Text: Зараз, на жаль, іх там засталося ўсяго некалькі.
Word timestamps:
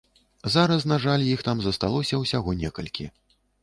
Зараз, 0.53 0.85
на 0.93 0.97
жаль, 1.05 1.27
іх 1.35 1.45
там 1.51 1.57
засталося 1.69 2.23
ўсяго 2.25 2.59
некалькі. 2.67 3.05